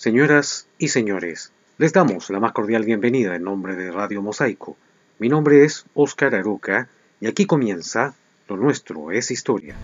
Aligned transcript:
Señoras 0.00 0.66
y 0.78 0.88
señores, 0.88 1.52
les 1.76 1.92
damos 1.92 2.30
la 2.30 2.40
más 2.40 2.52
cordial 2.52 2.86
bienvenida 2.86 3.36
en 3.36 3.42
nombre 3.42 3.76
de 3.76 3.92
Radio 3.92 4.22
Mosaico. 4.22 4.78
Mi 5.18 5.28
nombre 5.28 5.62
es 5.62 5.84
Óscar 5.92 6.34
Aruca 6.34 6.88
y 7.20 7.26
aquí 7.26 7.44
comienza 7.44 8.14
Lo 8.48 8.56
Nuestro 8.56 9.10
es 9.10 9.30
Historia. 9.30 9.74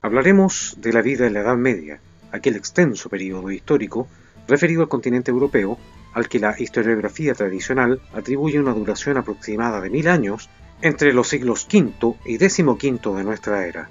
Hablaremos 0.00 0.76
de 0.78 0.92
la 0.92 1.02
vida 1.02 1.26
en 1.26 1.32
la 1.32 1.40
Edad 1.40 1.56
Media, 1.56 1.98
aquel 2.30 2.54
extenso 2.54 3.08
periodo 3.08 3.50
histórico 3.50 4.06
referido 4.46 4.82
al 4.82 4.88
continente 4.88 5.32
europeo 5.32 5.76
al 6.14 6.28
que 6.28 6.38
la 6.38 6.54
historiografía 6.56 7.34
tradicional 7.34 8.00
atribuye 8.14 8.60
una 8.60 8.74
duración 8.74 9.16
aproximada 9.16 9.80
de 9.80 9.90
mil 9.90 10.06
años 10.06 10.48
entre 10.82 11.12
los 11.12 11.26
siglos 11.26 11.66
V 11.66 12.14
y 12.26 12.36
XV 12.36 13.16
de 13.16 13.24
nuestra 13.24 13.66
era. 13.66 13.90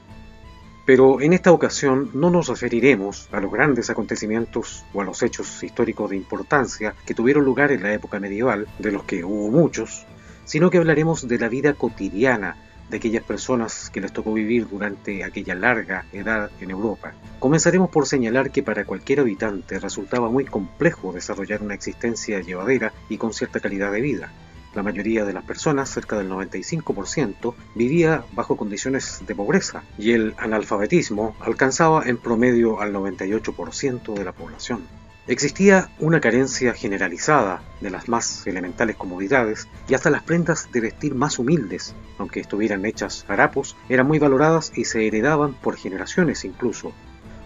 Pero 0.88 1.20
en 1.20 1.34
esta 1.34 1.52
ocasión 1.52 2.12
no 2.14 2.30
nos 2.30 2.48
referiremos 2.48 3.28
a 3.34 3.42
los 3.42 3.52
grandes 3.52 3.90
acontecimientos 3.90 4.86
o 4.94 5.02
a 5.02 5.04
los 5.04 5.22
hechos 5.22 5.62
históricos 5.62 6.10
de 6.10 6.16
importancia 6.16 6.96
que 7.06 7.14
tuvieron 7.14 7.44
lugar 7.44 7.74
en 7.74 7.84
la 7.84 7.92
época 7.92 8.22
medieval, 8.22 8.70
de 8.80 8.94
los 8.94 9.04
que 9.04 9.26
hubo 9.26 9.52
muchos, 9.52 10.06
sino 10.46 10.70
que 10.70 10.78
hablaremos 10.78 11.28
de 11.28 11.40
la 11.40 11.50
vida 11.50 11.74
cotidiana 11.74 12.56
de 12.90 12.96
aquellas 12.96 13.26
personas 13.26 13.90
que 13.90 14.00
les 14.00 14.14
tocó 14.14 14.34
vivir 14.34 14.70
durante 14.70 15.26
aquella 15.26 15.56
larga 15.56 16.06
edad 16.14 16.52
en 16.62 16.72
Europa. 16.72 17.12
Comenzaremos 17.40 17.90
por 17.90 18.08
señalar 18.08 18.50
que 18.52 18.64
para 18.64 18.86
cualquier 18.86 19.20
habitante 19.20 19.80
resultaba 19.80 20.30
muy 20.30 20.46
complejo 20.46 21.12
desarrollar 21.12 21.62
una 21.62 21.74
existencia 21.74 22.40
llevadera 22.40 22.94
y 23.10 23.18
con 23.18 23.34
cierta 23.34 23.60
calidad 23.60 23.92
de 23.92 24.00
vida. 24.00 24.32
La 24.78 24.84
mayoría 24.84 25.26
de 25.26 25.34
las 25.34 25.44
personas, 25.44 25.90
cerca 25.90 26.20
del 26.20 26.30
95%, 26.30 27.56
vivía 27.74 28.26
bajo 28.34 28.58
condiciones 28.58 29.24
de 29.26 29.34
pobreza 29.34 29.82
y 29.98 30.12
el 30.12 30.36
analfabetismo 30.38 31.36
alcanzaba 31.40 32.04
en 32.06 32.18
promedio 32.18 32.80
al 32.80 32.94
98% 32.94 34.14
de 34.14 34.24
la 34.24 34.34
población. 34.34 34.84
Existía 35.26 35.90
una 35.98 36.22
carencia 36.22 36.76
generalizada 36.76 37.64
de 37.82 37.90
las 37.90 38.08
más 38.08 38.46
elementales 38.46 38.98
comodidades 38.98 39.68
y 39.90 39.96
hasta 39.96 40.12
las 40.12 40.22
prendas 40.22 40.72
de 40.72 40.82
vestir 40.82 41.16
más 41.16 41.40
humildes, 41.40 41.96
aunque 42.20 42.40
estuvieran 42.40 42.86
hechas 42.86 43.26
harapos, 43.28 43.76
eran 43.90 44.06
muy 44.06 44.20
valoradas 44.20 44.72
y 44.76 44.86
se 44.86 45.08
heredaban 45.08 45.56
por 45.56 45.76
generaciones 45.76 46.46
incluso, 46.46 46.94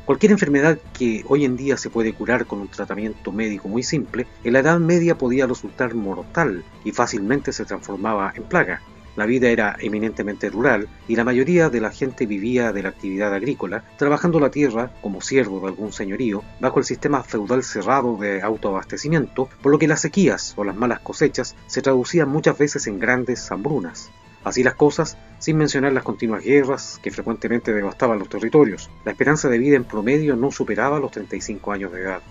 Cualquier 0.05 0.31
enfermedad 0.31 0.80
que 0.97 1.23
hoy 1.27 1.45
en 1.45 1.55
día 1.55 1.77
se 1.77 1.91
puede 1.91 2.13
curar 2.13 2.47
con 2.47 2.59
un 2.59 2.67
tratamiento 2.67 3.31
médico 3.31 3.67
muy 3.67 3.83
simple, 3.83 4.25
en 4.43 4.53
la 4.53 4.59
Edad 4.59 4.80
Media 4.80 5.17
podía 5.17 5.45
resultar 5.45 5.93
mortal 5.93 6.63
y 6.83 6.91
fácilmente 6.91 7.53
se 7.53 7.66
transformaba 7.66 8.33
en 8.35 8.43
plaga. 8.43 8.81
La 9.16 9.25
vida 9.25 9.49
era 9.49 9.75
eminentemente 9.80 10.49
rural 10.49 10.88
y 11.08 11.16
la 11.16 11.23
mayoría 11.23 11.69
de 11.69 11.81
la 11.81 11.91
gente 11.91 12.25
vivía 12.25 12.71
de 12.71 12.81
la 12.81 12.89
actividad 12.89 13.33
agrícola, 13.33 13.83
trabajando 13.97 14.39
la 14.39 14.49
tierra 14.49 14.91
como 15.02 15.21
siervo 15.21 15.59
de 15.59 15.67
algún 15.67 15.93
señorío, 15.93 16.43
bajo 16.59 16.80
el 16.80 16.86
sistema 16.86 17.21
feudal 17.23 17.63
cerrado 17.63 18.17
de 18.17 18.41
autoabastecimiento, 18.41 19.49
por 19.61 19.71
lo 19.71 19.77
que 19.77 19.88
las 19.88 20.02
sequías 20.02 20.53
o 20.55 20.63
las 20.63 20.75
malas 20.75 21.02
cosechas 21.02 21.55
se 21.67 21.81
traducían 21.81 22.30
muchas 22.30 22.58
veces 22.58 22.88
en 22.88 22.99
grandes 22.99 23.52
hambrunas. 23.52 24.09
Así 24.44 24.64
las 24.64 24.75
cosas, 24.75 25.17
sin 25.39 25.58
mencionar 25.58 25.94
las 25.94 26.03
continuas 26.03 26.44
guerras 26.44 27.00
que 27.03 27.11
frecuentemente 27.11 27.73
devastaban 27.73 28.20
los 28.20 28.30
territorios, 28.30 28.89
la 29.06 29.11
esperanza 29.11 29.50
de 29.50 29.59
vida 29.59 29.75
en 29.75 29.83
promedio 29.83 30.36
no 30.36 30.52
superaba 30.52 31.00
los 31.00 31.11
35 31.11 31.72
años 31.72 31.92
de 31.92 32.02
edad. 32.02 32.22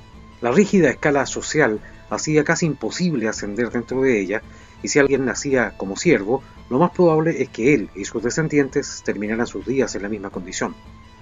La 0.41 0.51
rígida 0.51 0.91
escala 0.91 1.27
social 1.27 1.81
hacía 2.09 2.45
casi 2.45 2.67
imposible 2.67 3.29
ascender 3.29 3.71
dentro 3.71 4.03
de 4.03 4.21
ella, 4.21 4.43
y 4.83 4.89
si 4.89 4.99
alguien 4.99 5.25
nacía 5.25 5.75
como 5.77 5.97
siervo, 5.97 6.43
lo 6.69 6.79
más 6.79 6.91
probable 6.91 7.43
es 7.43 7.49
que 7.51 7.75
él 7.75 7.91
y 7.95 8.05
sus 8.05 8.23
descendientes 8.23 9.03
terminaran 9.05 9.47
sus 9.47 9.67
días 9.67 9.95
en 9.95 10.03
la 10.03 10.09
misma 10.09 10.31
condición. 10.31 10.75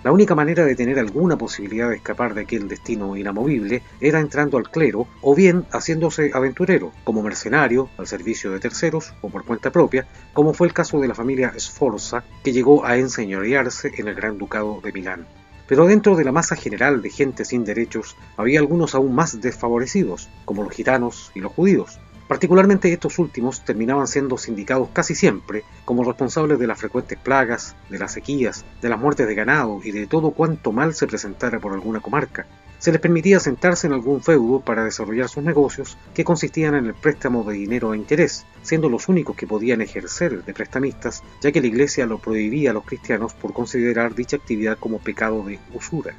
La 0.04 0.12
única 0.12 0.36
manera 0.36 0.64
de 0.64 0.77
tener 0.77 0.96
alguna 1.00 1.36
posibilidad 1.36 1.88
de 1.91 1.96
escapar 1.96 2.32
de 2.32 2.42
aquel 2.42 2.68
destino 2.68 3.16
inamovible 3.16 3.82
era 4.00 4.20
entrando 4.20 4.56
al 4.56 4.70
clero 4.70 5.08
o 5.22 5.34
bien 5.34 5.66
haciéndose 5.72 6.30
aventurero, 6.32 6.92
como 7.02 7.22
mercenario, 7.22 7.88
al 7.98 8.06
servicio 8.06 8.52
de 8.52 8.60
terceros 8.60 9.12
o 9.22 9.28
por 9.28 9.44
cuenta 9.44 9.72
propia, 9.72 10.06
como 10.33 10.55
fue 10.55 10.68
el 10.68 10.73
caso 10.73 11.00
de 11.00 11.08
la 11.08 11.17
familia 11.17 11.52
Sforza, 11.58 12.23
que 12.45 12.52
llegó 12.52 12.84
a 12.84 12.96
enseñorearse 12.96 13.92
en 13.96 14.06
el 14.06 14.14
Gran 14.14 14.39
Ducado 14.39 14.80
de 14.80 14.92
Milán. 14.92 15.27
Pero 15.67 15.86
dentro 15.86 16.17
de 16.17 16.24
la 16.24 16.33
masa 16.33 16.55
general 16.55 17.02
de 17.02 17.11
gente 17.11 17.44
sin 17.44 17.64
derechos 17.64 18.17
había 18.36 18.61
algunos 18.61 18.94
aún 18.94 19.14
más 19.14 19.40
desfavorecidos, 19.40 20.30
como 20.44 20.62
los 20.62 20.73
gitanos 20.73 21.33
y 21.34 21.40
los 21.40 21.52
judíos, 21.52 21.98
Particularmente 22.28 22.92
estos 22.92 23.18
últimos 23.18 23.64
terminaban 23.64 24.06
siendo 24.06 24.36
sindicados 24.36 24.90
casi 24.92 25.14
siempre 25.14 25.64
como 25.86 26.05
responsables 26.05 26.58
de 26.58 26.66
las 26.66 26.78
frecuentes 26.78 27.18
plagas, 27.18 27.74
de 27.89 27.98
las 27.98 28.12
sequías, 28.12 28.66
de 28.83 28.90
las 28.90 29.00
muertes 29.00 29.27
de 29.27 29.34
ganado 29.34 29.80
y 29.83 29.92
de 29.92 30.06
todo 30.06 30.33
cuanto 30.33 30.70
mal 30.70 30.94
se 30.94 31.06
presentara 31.06 31.58
por 31.58 31.72
alguna 31.72 32.00
comarca. 32.00 32.46
Se 32.78 32.92
les 32.92 33.00
permitía 33.00 33.40
sentarse 33.40 33.86
en 33.86 33.94
algún 33.94 34.22
feudo 34.22 34.61
para 34.61 34.84
desarrollar 34.84 35.30
sus 35.30 35.42
negocios 35.42 35.96
que 36.14 36.22
consistían 36.22 36.74
en 36.74 36.84
el 36.84 36.94
préstamo 36.94 37.44
de 37.44 37.55
dinero 37.55 37.92
a 37.92 37.96
interés, 37.96 38.44
siendo 38.62 38.90
los 38.90 39.08
únicos 39.08 39.34
que 39.34 39.46
podían 39.46 39.80
ejercer 39.80 40.44
de 40.44 40.55
prestamistas, 40.55 41.24
ya 41.40 41.50
que 41.50 41.62
la 41.62 41.67
Iglesia 41.67 42.05
lo 42.05 42.18
prohibía 42.18 42.70
a 42.70 42.74
los 42.74 42.84
cristianos 42.84 43.33
por 43.33 43.55
considerar 43.55 44.14
dicha 44.14 44.36
actividad 44.36 44.77
como 44.78 44.98
pecado 44.98 45.42
de 45.44 45.58
usura. 45.74 46.14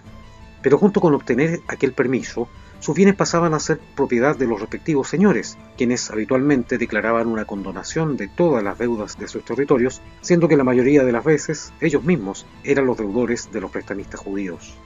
Pero 0.61 0.79
junto 0.79 0.99
con 0.99 1.13
obtener 1.13 1.61
aquel 1.67 1.93
permiso, 1.93 2.49
sus 2.79 2.95
bienes 2.95 3.15
pasaban 3.15 3.53
a 3.53 3.59
ser 3.59 3.79
propiedad 3.95 4.37
de 4.37 4.47
los 4.47 4.59
respectivos 4.61 5.09
señores, 5.09 5.57
quienes 5.77 6.09
habitualmente 6.09 6.77
declaraban 6.77 7.27
una 7.27 7.45
condonación 7.45 8.15
de 8.15 8.29
todas 8.29 8.63
las 8.63 8.77
deudas 8.77 9.17
de 9.17 9.27
sus 9.27 9.43
territorios, 9.43 10.01
siendo 10.21 10.47
que 10.47 10.55
la 10.55 10.63
mayoría 10.63 11.03
de 11.03 11.11
las 11.11 11.25
veces 11.25 11.73
ellos 11.81 12.03
mismos 12.03 12.45
eran 12.63 12.85
los 12.85 12.97
deudores 12.97 13.51
de 13.51 13.61
los 13.61 13.71
prestamistas 13.71 14.21
judíos. 14.21 14.77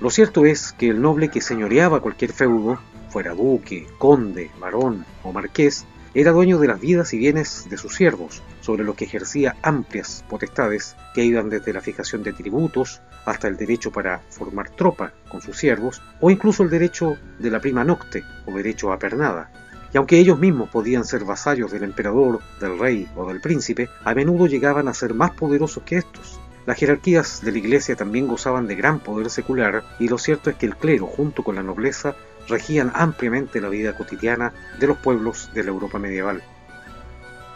Lo 0.00 0.10
cierto 0.10 0.44
es 0.44 0.72
que 0.72 0.88
el 0.88 1.00
noble 1.00 1.30
que 1.30 1.40
señoreaba 1.40 2.00
cualquier 2.00 2.32
feudo, 2.32 2.78
fuera 3.10 3.32
duque, 3.32 3.86
conde, 3.98 4.50
varón 4.60 5.06
o 5.22 5.32
marqués, 5.32 5.86
era 6.14 6.32
dueño 6.32 6.58
de 6.58 6.66
las 6.66 6.80
vidas 6.80 7.14
y 7.14 7.18
bienes 7.18 7.66
de 7.70 7.76
sus 7.76 7.94
siervos, 7.94 8.42
sobre 8.60 8.84
los 8.84 8.96
que 8.96 9.04
ejercía 9.04 9.54
amplias 9.62 10.24
potestades 10.28 10.96
que 11.14 11.24
iban 11.24 11.48
desde 11.48 11.72
la 11.72 11.80
fijación 11.80 12.22
de 12.22 12.32
tributos 12.32 13.00
hasta 13.26 13.48
el 13.48 13.56
derecho 13.56 13.90
para 13.90 14.20
formar 14.30 14.70
tropa 14.70 15.12
con 15.28 15.42
sus 15.42 15.58
siervos, 15.58 16.00
o 16.20 16.30
incluso 16.30 16.62
el 16.62 16.70
derecho 16.70 17.18
de 17.38 17.50
la 17.50 17.60
prima 17.60 17.84
nocte 17.84 18.24
o 18.46 18.52
derecho 18.52 18.92
a 18.92 18.98
pernada. 18.98 19.50
Y 19.92 19.98
aunque 19.98 20.18
ellos 20.18 20.38
mismos 20.38 20.70
podían 20.70 21.04
ser 21.04 21.24
vasallos 21.24 21.70
del 21.70 21.84
emperador, 21.84 22.40
del 22.60 22.78
rey 22.78 23.08
o 23.16 23.26
del 23.26 23.40
príncipe, 23.40 23.88
a 24.04 24.14
menudo 24.14 24.46
llegaban 24.46 24.88
a 24.88 24.94
ser 24.94 25.14
más 25.14 25.32
poderosos 25.32 25.82
que 25.82 25.96
estos. 25.96 26.40
Las 26.66 26.78
jerarquías 26.78 27.42
de 27.42 27.52
la 27.52 27.58
iglesia 27.58 27.94
también 27.94 28.26
gozaban 28.26 28.66
de 28.66 28.74
gran 28.74 28.98
poder 28.98 29.30
secular 29.30 29.84
y 29.98 30.08
lo 30.08 30.18
cierto 30.18 30.50
es 30.50 30.56
que 30.56 30.66
el 30.66 30.76
clero 30.76 31.06
junto 31.06 31.44
con 31.44 31.54
la 31.54 31.62
nobleza 31.62 32.16
regían 32.48 32.90
ampliamente 32.94 33.60
la 33.60 33.68
vida 33.68 33.96
cotidiana 33.96 34.52
de 34.78 34.86
los 34.86 34.98
pueblos 34.98 35.50
de 35.54 35.64
la 35.64 35.70
Europa 35.70 35.98
medieval. 35.98 36.42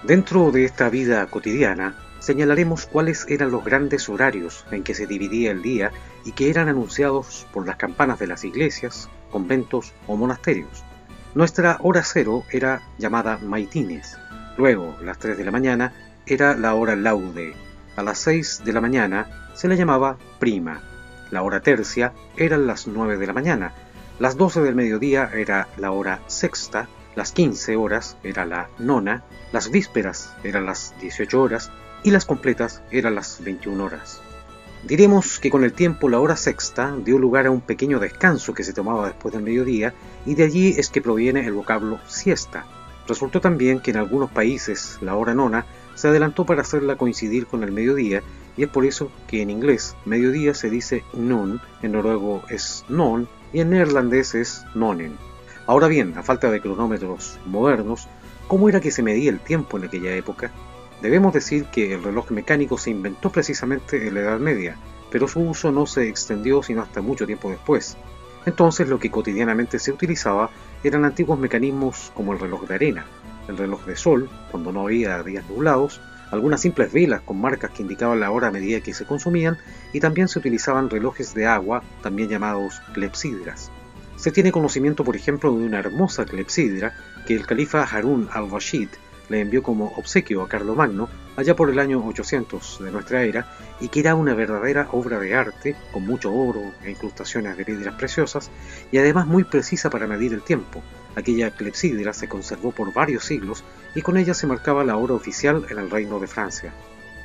Dentro 0.05 0.51
de 0.51 0.65
esta 0.65 0.89
vida 0.89 1.27
cotidiana, 1.27 1.95
señalaremos 2.21 2.87
cuáles 2.87 3.27
eran 3.29 3.51
los 3.51 3.65
grandes 3.65 4.09
horarios 4.09 4.65
en 4.71 4.85
que 4.85 4.95
se 4.95 5.07
dividía 5.07 5.51
el 5.51 5.63
día 5.63 5.91
y 6.25 6.33
que 6.33 6.51
eran 6.51 6.69
anunciados 6.69 7.47
por 7.53 7.67
las 7.67 7.77
campanas 7.77 8.19
de 8.19 8.29
las 8.29 8.45
iglesias, 8.45 9.09
conventos 9.31 9.93
o 10.07 10.17
monasterios. 10.17 10.85
Nuestra 11.35 11.79
hora 11.81 12.03
cero 12.05 12.45
era 12.51 12.83
llamada 12.99 13.39
maitines, 13.39 14.17
luego, 14.57 14.97
las 15.03 15.19
3 15.19 15.39
de 15.39 15.45
la 15.45 15.51
mañana, 15.51 15.93
era 16.27 16.55
la 16.55 16.75
hora 16.75 16.95
laude, 16.97 17.55
a 17.97 18.03
las 18.03 18.19
6 18.19 18.63
de 18.65 18.73
la 18.73 18.81
mañana 18.81 19.51
se 19.55 19.69
le 19.69 19.77
llamaba 19.77 20.17
prima, 20.39 20.83
la 21.31 21.43
hora 21.43 21.61
tercia 21.61 22.13
eran 22.37 22.67
las 22.67 22.87
9 22.87 23.17
de 23.17 23.27
la 23.27 23.33
mañana, 23.33 23.73
las 24.19 24.37
12 24.37 24.61
del 24.61 24.75
mediodía 24.75 25.31
era 25.33 25.69
la 25.77 25.93
hora 25.93 26.21
sexta, 26.27 26.89
las 27.15 27.33
15 27.33 27.77
horas 27.77 28.17
era 28.23 28.45
la 28.45 28.69
nona, 28.79 29.25
las 29.53 29.71
vísperas 29.71 30.33
eran 30.45 30.67
las 30.67 30.95
18 31.01 31.41
horas 31.41 31.71
y 32.03 32.11
las 32.11 32.25
completas 32.25 32.83
eran 32.91 33.15
las 33.15 33.43
21 33.43 33.85
horas. 33.85 34.21
Diremos 34.83 35.39
que 35.39 35.51
con 35.51 35.63
el 35.63 35.75
tiempo 35.75 36.09
la 36.09 36.21
hora 36.21 36.37
sexta 36.37 36.97
dio 37.05 37.19
lugar 37.19 37.47
a 37.47 37.51
un 37.51 37.61
pequeño 37.61 37.99
descanso 37.99 38.55
que 38.55 38.65
se 38.65 38.73
tomaba 38.73 39.09
después 39.09 39.35
del 39.35 39.43
mediodía 39.43 39.93
y 40.25 40.35
de 40.35 40.45
allí 40.45 40.75
es 40.79 40.89
que 40.89 41.03
proviene 41.03 41.45
el 41.45 41.53
vocablo 41.53 41.99
siesta. 42.07 42.65
Resultó 43.07 43.43
también 43.43 43.81
que 43.81 43.91
en 43.91 43.99
algunos 43.99 44.31
países 44.31 44.97
la 45.03 45.17
hora 45.17 45.35
nona 45.35 45.67
se 45.95 46.09
adelantó 46.09 46.47
para 46.47 46.63
hacerla 46.63 46.97
coincidir 46.97 47.47
con 47.47 47.63
el 47.63 47.73
mediodía 47.73 48.23
y 48.57 48.63
es 48.63 48.71
por 48.71 48.87
eso 48.87 49.13
que 49.29 49.43
en 49.43 49.51
inglés 49.51 49.97
mediodía 50.07 50.55
se 50.55 50.71
dice 50.71 51.05
noon, 51.13 51.61
en 51.83 51.93
noruego 51.93 52.43
es 52.49 52.85
non 52.89 53.29
y 53.53 53.61
en 53.61 53.71
neerlandés 53.71 54.35
es 54.35 54.65
nonen. 54.75 55.17
Ahora 55.67 55.89
bien, 55.89 56.17
a 56.17 56.23
falta 56.23 56.51
de 56.51 56.61
cronómetros 56.61 57.39
modernos, 57.45 58.09
¿cómo 58.49 58.69
era 58.69 58.81
que 58.81 58.91
se 58.91 59.03
medía 59.03 59.31
el 59.31 59.41
tiempo 59.41 59.77
en 59.77 59.85
aquella 59.85 60.17
época? 60.17 60.51
Debemos 61.03 61.33
decir 61.33 61.65
que 61.67 61.95
el 61.95 62.05
reloj 62.05 62.31
mecánico 62.31 62.77
se 62.77 62.91
inventó 62.91 63.31
precisamente 63.31 64.07
en 64.07 64.15
la 64.15 64.21
Edad 64.21 64.39
Media, 64.39 64.77
pero 65.11 65.27
su 65.29 65.41
uso 65.41 65.73
no 65.73 65.87
se 65.87 66.09
extendió 66.09 66.63
sino 66.63 66.83
hasta 66.83 67.01
mucho 67.01 67.27
tiempo 67.27 67.49
después. 67.49 67.97
Entonces 68.45 68.89
lo 68.89 68.99
que 68.99 69.11
cotidianamente 69.11 69.79
se 69.79 69.93
utilizaba 69.93 70.51
eran 70.85 71.05
antiguos 71.05 71.39
mecanismos 71.39 72.13
como 72.15 72.33
el 72.33 72.39
reloj 72.39 72.67
de 72.67 72.75
arena, 72.75 73.07
el 73.49 73.57
reloj 73.57 73.85
de 73.87 73.97
sol, 73.97 74.31
cuando 74.51 74.73
no 74.73 74.83
había 74.83 75.23
días 75.23 75.49
nublados, 75.49 76.01
algunas 76.31 76.61
simples 76.61 76.93
velas 76.93 77.23
con 77.23 77.41
marcas 77.41 77.71
que 77.71 77.83
indicaban 77.83 78.21
la 78.21 78.31
hora 78.31 78.49
a 78.49 78.53
medida 78.53 78.81
que 78.81 78.95
se 78.95 79.07
consumían 79.07 79.59
y 79.93 80.01
también 80.01 80.29
se 80.29 80.39
utilizaban 80.39 80.91
relojes 80.91 81.35
de 81.35 81.47
agua, 81.47 81.83
también 82.03 82.29
llamados 82.29 82.81
clepsidras. 82.93 83.71
Se 84.17 84.31
tiene 84.31 84.53
conocimiento, 84.53 85.03
por 85.03 85.17
ejemplo, 85.17 85.51
de 85.51 85.65
una 85.65 85.79
hermosa 85.79 86.27
clepsidra 86.27 86.95
que 87.27 87.35
el 87.35 87.47
califa 87.47 87.83
Harun 87.83 88.29
al-Rashid 88.33 88.89
le 89.31 89.41
envió 89.41 89.63
como 89.63 89.95
obsequio 89.97 90.43
a 90.43 90.49
Carlomagno 90.49 91.09
allá 91.37 91.57
por 91.57 91.71
el 91.71 91.79
año 91.79 92.05
800 92.05 92.81
de 92.83 92.91
nuestra 92.91 93.23
era 93.23 93.47
y 93.81 93.89
que 93.89 94.01
era 94.01 94.15
una 94.15 94.35
verdadera 94.35 94.89
obra 94.93 95.19
de 95.19 95.35
arte 95.35 95.77
con 95.93 96.05
mucho 96.05 96.35
oro 96.35 96.61
e 96.85 96.91
incrustaciones 96.91 97.57
de 97.57 97.65
piedras 97.65 97.95
preciosas 97.95 98.51
y 98.93 98.99
además 98.99 99.27
muy 99.27 99.45
precisa 99.45 99.89
para 99.89 100.07
medir 100.07 100.35
el 100.35 100.43
tiempo. 100.43 100.83
Aquella 101.17 101.51
clepsidra 101.53 102.13
se 102.13 102.29
conservó 102.29 102.73
por 102.73 102.93
varios 102.93 103.25
siglos 103.25 103.65
y 103.95 104.03
con 104.03 104.17
ella 104.17 104.35
se 104.35 104.47
marcaba 104.47 104.85
la 104.85 104.97
hora 104.97 105.15
oficial 105.15 105.65
en 105.71 105.79
el 105.79 105.91
Reino 105.91 106.21
de 106.21 106.27
Francia. 106.27 106.73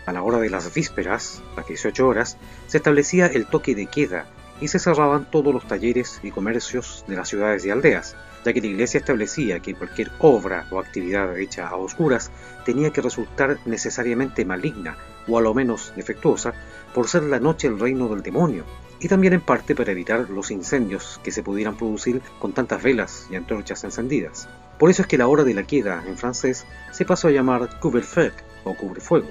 A 0.05 0.13
la 0.13 0.21
hora 0.21 0.37
de 0.37 0.51
las 0.51 0.71
vísperas, 0.73 1.41
las 1.57 1.67
18 1.67 2.07
horas, 2.07 2.37
se 2.67 2.77
establecía 2.77 3.25
el 3.25 3.47
toque 3.47 3.73
de 3.73 3.87
queda 3.87 4.27
y 4.61 4.67
se 4.67 4.79
cerraban 4.79 5.29
todos 5.29 5.53
los 5.53 5.67
talleres 5.67 6.19
y 6.23 6.31
comercios 6.31 7.03
de 7.07 7.15
las 7.15 7.27
ciudades 7.27 7.65
y 7.65 7.71
aldeas, 7.71 8.15
ya 8.45 8.53
que 8.53 8.61
la 8.61 8.67
Iglesia 8.67 8.99
establecía 8.99 9.59
que 9.59 9.73
cualquier 9.73 10.11
obra 10.19 10.67
o 10.71 10.79
actividad 10.79 11.37
hecha 11.37 11.67
a 11.67 11.75
oscuras 11.75 12.31
tenía 12.63 12.91
que 12.91 13.01
resultar 13.01 13.57
necesariamente 13.65 14.45
maligna 14.45 14.95
o 15.27 15.37
a 15.37 15.41
lo 15.41 15.53
menos 15.53 15.91
defectuosa 15.95 16.53
por 16.93 17.07
ser 17.07 17.23
la 17.23 17.39
noche 17.39 17.67
el 17.67 17.79
reino 17.79 18.07
del 18.07 18.21
demonio, 18.21 18.63
y 18.99 19.07
también 19.07 19.33
en 19.33 19.41
parte 19.41 19.75
para 19.75 19.91
evitar 19.91 20.29
los 20.29 20.51
incendios 20.51 21.19
que 21.23 21.31
se 21.31 21.43
pudieran 21.43 21.75
producir 21.75 22.21
con 22.39 22.53
tantas 22.53 22.81
velas 22.81 23.27
y 23.29 23.35
antorchas 23.35 23.83
encendidas. 23.83 24.47
Por 24.77 24.89
eso 24.89 25.01
es 25.01 25.07
que 25.07 25.17
la 25.17 25.27
hora 25.27 25.43
de 25.43 25.53
la 25.53 25.63
queda 25.63 26.03
en 26.07 26.17
francés 26.17 26.65
se 26.91 27.05
pasó 27.05 27.27
a 27.27 27.31
llamar 27.31 27.79
couvre-feu 27.79 28.31
o 28.63 28.75
cubre-fuego. 28.75 29.27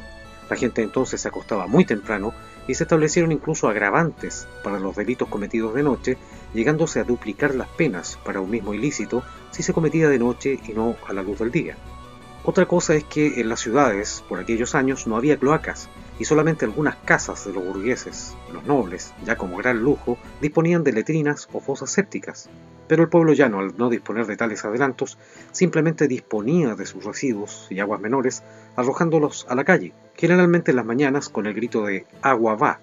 La 0.50 0.56
gente 0.56 0.82
entonces 0.82 1.20
se 1.20 1.28
acostaba 1.28 1.66
muy 1.66 1.84
temprano 1.84 2.34
y 2.66 2.74
se 2.74 2.84
establecieron 2.84 3.32
incluso 3.32 3.68
agravantes 3.68 4.46
para 4.62 4.78
los 4.78 4.96
delitos 4.96 5.28
cometidos 5.28 5.74
de 5.74 5.82
noche, 5.82 6.18
llegándose 6.52 7.00
a 7.00 7.04
duplicar 7.04 7.54
las 7.54 7.68
penas 7.68 8.18
para 8.24 8.40
un 8.40 8.50
mismo 8.50 8.74
ilícito 8.74 9.22
si 9.50 9.62
se 9.62 9.72
cometía 9.72 10.08
de 10.08 10.18
noche 10.18 10.58
y 10.66 10.72
no 10.72 10.96
a 11.06 11.12
la 11.12 11.22
luz 11.22 11.38
del 11.38 11.50
día. 11.50 11.76
Otra 12.44 12.66
cosa 12.66 12.94
es 12.94 13.04
que 13.04 13.40
en 13.40 13.48
las 13.48 13.60
ciudades, 13.60 14.22
por 14.28 14.38
aquellos 14.38 14.74
años, 14.74 15.06
no 15.06 15.16
había 15.16 15.38
cloacas, 15.38 15.88
y 16.18 16.24
solamente 16.24 16.64
algunas 16.64 16.96
casas 16.96 17.44
de 17.44 17.52
los 17.52 17.64
burgueses, 17.64 18.34
los 18.52 18.64
nobles, 18.64 19.12
ya 19.24 19.36
como 19.36 19.56
gran 19.56 19.82
lujo, 19.82 20.16
disponían 20.40 20.84
de 20.84 20.92
letrinas 20.92 21.48
o 21.52 21.60
fosas 21.60 21.90
sépticas. 21.90 22.48
Pero 22.86 23.02
el 23.02 23.08
pueblo 23.08 23.32
llano, 23.32 23.60
al 23.60 23.76
no 23.76 23.90
disponer 23.90 24.26
de 24.26 24.36
tales 24.36 24.64
adelantos, 24.64 25.18
simplemente 25.52 26.06
disponía 26.06 26.74
de 26.74 26.86
sus 26.86 27.04
residuos 27.04 27.66
y 27.70 27.80
aguas 27.80 28.00
menores, 28.00 28.42
arrojándolos 28.76 29.46
a 29.48 29.54
la 29.54 29.64
calle, 29.64 29.92
generalmente 30.14 30.70
en 30.70 30.76
las 30.76 30.86
mañanas 30.86 31.28
con 31.28 31.46
el 31.46 31.54
grito 31.54 31.84
de 31.84 32.06
agua 32.22 32.54
va. 32.54 32.80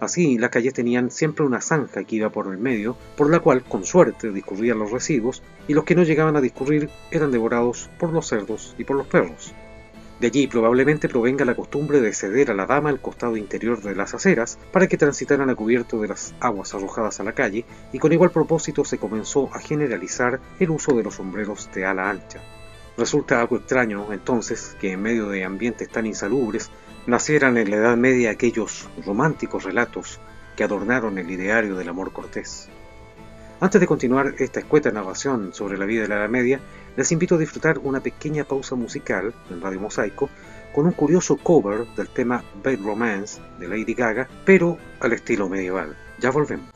Así, 0.00 0.36
las 0.36 0.50
calles 0.50 0.74
tenían 0.74 1.12
siempre 1.12 1.46
una 1.46 1.60
zanja 1.60 2.02
que 2.02 2.16
iba 2.16 2.30
por 2.30 2.48
el 2.48 2.58
medio, 2.58 2.96
por 3.16 3.30
la 3.30 3.38
cual, 3.38 3.62
con 3.62 3.84
suerte, 3.84 4.32
discurrían 4.32 4.80
los 4.80 4.90
residuos, 4.90 5.44
y 5.68 5.74
los 5.74 5.84
que 5.84 5.94
no 5.94 6.02
llegaban 6.02 6.34
a 6.34 6.40
discurrir 6.40 6.90
eran 7.12 7.30
devorados 7.30 7.88
por 8.00 8.12
los 8.12 8.26
cerdos 8.26 8.74
y 8.78 8.84
por 8.84 8.96
los 8.96 9.06
perros. 9.06 9.54
De 10.22 10.28
allí 10.28 10.46
probablemente 10.46 11.08
provenga 11.08 11.44
la 11.44 11.56
costumbre 11.56 12.00
de 12.00 12.12
ceder 12.12 12.52
a 12.52 12.54
la 12.54 12.64
dama 12.64 12.90
el 12.90 13.00
costado 13.00 13.36
interior 13.36 13.82
de 13.82 13.96
las 13.96 14.14
aceras 14.14 14.56
para 14.70 14.86
que 14.86 14.96
transitaran 14.96 15.50
a 15.50 15.56
cubierto 15.56 16.00
de 16.00 16.06
las 16.06 16.32
aguas 16.38 16.72
arrojadas 16.74 17.18
a 17.18 17.24
la 17.24 17.32
calle 17.32 17.64
y 17.92 17.98
con 17.98 18.12
igual 18.12 18.30
propósito 18.30 18.84
se 18.84 18.98
comenzó 18.98 19.50
a 19.52 19.58
generalizar 19.58 20.38
el 20.60 20.70
uso 20.70 20.92
de 20.92 21.02
los 21.02 21.16
sombreros 21.16 21.68
de 21.74 21.86
ala 21.86 22.08
ancha. 22.08 22.40
Resulta 22.96 23.40
algo 23.40 23.56
extraño, 23.56 24.12
entonces, 24.12 24.76
que 24.80 24.92
en 24.92 25.02
medio 25.02 25.28
de 25.28 25.42
ambientes 25.42 25.88
tan 25.88 26.06
insalubres 26.06 26.70
nacieran 27.08 27.56
en 27.56 27.70
la 27.70 27.78
Edad 27.78 27.96
Media 27.96 28.30
aquellos 28.30 28.88
románticos 29.04 29.64
relatos 29.64 30.20
que 30.54 30.62
adornaron 30.62 31.18
el 31.18 31.32
ideario 31.32 31.74
del 31.74 31.88
amor 31.88 32.12
cortés. 32.12 32.68
Antes 33.62 33.80
de 33.80 33.86
continuar 33.86 34.34
esta 34.38 34.58
escueta 34.58 34.90
narración 34.90 35.54
sobre 35.54 35.78
la 35.78 35.84
vida 35.84 36.02
de 36.02 36.08
la 36.08 36.16
Edad 36.16 36.28
Media, 36.28 36.58
les 36.96 37.12
invito 37.12 37.36
a 37.36 37.38
disfrutar 37.38 37.78
una 37.78 38.00
pequeña 38.00 38.42
pausa 38.42 38.74
musical 38.74 39.32
en 39.50 39.60
Radio 39.60 39.78
Mosaico 39.78 40.28
con 40.74 40.86
un 40.86 40.90
curioso 40.90 41.36
cover 41.36 41.86
del 41.94 42.08
tema 42.08 42.42
Bad 42.64 42.80
Romance 42.82 43.40
de 43.60 43.68
Lady 43.68 43.94
Gaga, 43.94 44.28
pero 44.44 44.78
al 44.98 45.12
estilo 45.12 45.48
medieval. 45.48 45.96
Ya 46.18 46.32
volvemos. 46.32 46.71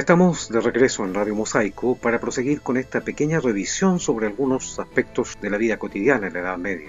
Estamos 0.00 0.48
de 0.48 0.60
regreso 0.60 1.04
en 1.04 1.12
Radio 1.12 1.34
Mosaico 1.34 1.94
para 1.94 2.18
proseguir 2.18 2.62
con 2.62 2.78
esta 2.78 3.02
pequeña 3.02 3.38
revisión 3.38 4.00
sobre 4.00 4.26
algunos 4.26 4.78
aspectos 4.78 5.36
de 5.42 5.50
la 5.50 5.58
vida 5.58 5.76
cotidiana 5.76 6.28
en 6.28 6.32
la 6.32 6.40
Edad 6.40 6.56
Media. 6.56 6.88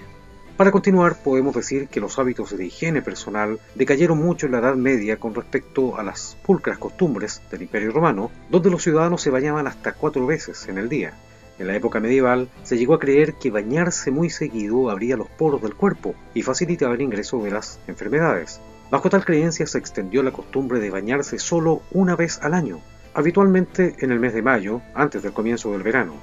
Para 0.56 0.70
continuar, 0.70 1.22
podemos 1.22 1.54
decir 1.54 1.88
que 1.88 2.00
los 2.00 2.18
hábitos 2.18 2.56
de 2.56 2.64
higiene 2.64 3.02
personal 3.02 3.60
decayeron 3.74 4.16
mucho 4.16 4.46
en 4.46 4.52
la 4.52 4.60
Edad 4.60 4.76
Media 4.76 5.18
con 5.18 5.34
respecto 5.34 5.98
a 5.98 6.02
las 6.02 6.38
pulcras 6.42 6.78
costumbres 6.78 7.42
del 7.50 7.60
Imperio 7.62 7.92
Romano, 7.92 8.30
donde 8.48 8.70
los 8.70 8.82
ciudadanos 8.82 9.20
se 9.20 9.30
bañaban 9.30 9.66
hasta 9.66 9.92
cuatro 9.92 10.26
veces 10.26 10.66
en 10.68 10.78
el 10.78 10.88
día. 10.88 11.12
En 11.58 11.66
la 11.66 11.76
época 11.76 12.00
medieval 12.00 12.48
se 12.62 12.78
llegó 12.78 12.94
a 12.94 12.98
creer 12.98 13.34
que 13.34 13.50
bañarse 13.50 14.10
muy 14.10 14.30
seguido 14.30 14.88
abría 14.88 15.18
los 15.18 15.28
poros 15.28 15.60
del 15.60 15.74
cuerpo 15.74 16.14
y 16.32 16.40
facilitaba 16.40 16.94
el 16.94 17.02
ingreso 17.02 17.42
de 17.42 17.50
las 17.50 17.78
enfermedades. 17.86 18.58
Bajo 18.90 19.10
tal 19.10 19.24
creencia 19.24 19.66
se 19.66 19.76
extendió 19.78 20.22
la 20.22 20.32
costumbre 20.32 20.80
de 20.80 20.90
bañarse 20.90 21.38
solo 21.38 21.82
una 21.92 22.16
vez 22.16 22.40
al 22.42 22.54
año, 22.54 22.80
habitualmente 23.14 23.94
en 23.98 24.12
el 24.12 24.20
mes 24.20 24.34
de 24.34 24.42
mayo, 24.42 24.80
antes 24.94 25.22
del 25.22 25.32
comienzo 25.32 25.72
del 25.72 25.82
verano. 25.82 26.14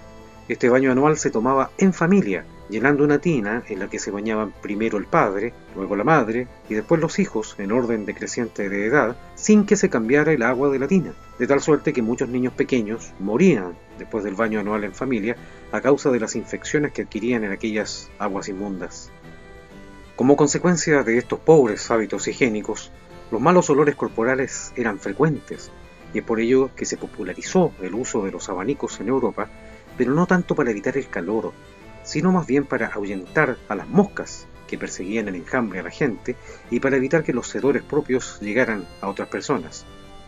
Este 0.48 0.68
baño 0.68 0.92
anual 0.92 1.18
se 1.18 1.30
tomaba 1.30 1.70
en 1.78 1.94
familia, 1.94 2.44
llenando 2.70 3.04
una 3.04 3.20
tina 3.20 3.62
en 3.68 3.78
la 3.78 3.88
que 3.88 4.00
se 4.00 4.10
bañaban 4.10 4.52
primero 4.64 4.98
el 4.98 5.06
padre, 5.06 5.54
luego 5.76 5.96
la 5.96 6.04
madre 6.04 6.48
y 6.68 6.74
después 6.74 7.00
los 7.00 7.20
hijos 7.20 7.56
en 7.60 7.72
orden 7.72 8.06
decreciente 8.06 8.68
de 8.68 8.88
edad, 8.88 9.16
sin 9.36 9.68
que 9.68 9.76
se 9.76 9.90
cambiara 9.90 10.32
el 10.32 10.42
agua 10.42 10.70
de 10.70 10.80
la 10.80 10.88
tina, 10.88 11.14
de 11.38 11.46
tal 11.46 11.62
suerte 11.62 11.94
que 11.94 12.02
muchos 12.02 12.30
niños 12.30 12.54
pequeños 12.54 13.14
morían 13.20 13.76
después 14.00 14.24
del 14.24 14.34
baño 14.34 14.60
anual 14.60 14.84
en 14.84 14.96
familia 14.96 15.36
a 15.72 15.82
causa 15.82 16.10
de 16.10 16.20
las 16.20 16.36
infecciones 16.36 16.94
que 16.94 17.04
adquirían 17.04 17.44
en 17.44 17.52
aquellas 17.52 18.10
aguas 18.18 18.50
inmundas. 18.50 19.12
Como 20.16 20.36
consecuencia 20.36 21.04
de 21.04 21.20
estos 21.20 21.40
pobres 21.40 21.92
hábitos 21.92 22.28
higiénicos, 22.28 22.92
los 23.32 23.40
malos 23.40 23.70
olores 23.70 23.96
corporales 23.96 24.74
eran 24.76 24.98
frecuentes 24.98 25.72
y 26.14 26.20
es 26.20 26.24
por 26.24 26.40
ello 26.40 26.72
que 26.76 26.86
se 26.86 26.98
popularizó 26.98 27.72
el 27.82 27.94
uso 27.96 28.24
de 28.24 28.32
los 28.32 28.50
abanicos 28.50 29.00
en 29.00 29.10
Europa, 29.10 29.50
pero 29.98 30.14
no 30.14 30.26
tanto 30.26 30.56
para 30.56 30.72
evitar 30.72 30.98
el 30.98 31.10
calor, 31.10 31.52
sino 32.04 32.32
más 32.32 32.48
bien 32.48 32.66
para 32.66 32.88
ahuyentar 32.88 33.58
a 33.68 33.76
las 33.76 33.88
moscas 33.88 34.48
que 34.68 34.78
perseguían 34.78 35.28
el 35.28 35.36
enjambre 35.36 35.80
a 35.80 35.84
la 35.84 35.92
gente 35.92 36.36
y 36.70 36.80
para 36.80 36.98
evitar 36.98 37.24
que 37.24 37.34
los 37.34 37.48
sedores 37.48 37.84
propios 37.84 38.40
llegaran 38.40 38.86
a 39.02 39.10
otras 39.10 39.28
personas. 39.28 39.86